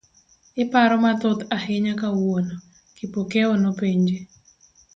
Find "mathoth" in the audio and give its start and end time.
1.03-1.41